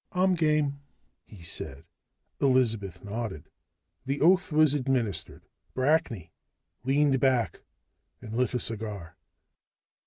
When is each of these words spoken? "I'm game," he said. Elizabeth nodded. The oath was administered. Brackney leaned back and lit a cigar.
"I'm 0.13 0.33
game," 0.33 0.79
he 1.27 1.43
said. 1.43 1.85
Elizabeth 2.39 3.03
nodded. 3.03 3.51
The 4.07 4.19
oath 4.19 4.51
was 4.51 4.73
administered. 4.73 5.45
Brackney 5.75 6.31
leaned 6.83 7.19
back 7.19 7.61
and 8.19 8.35
lit 8.35 8.55
a 8.55 8.59
cigar. 8.59 9.15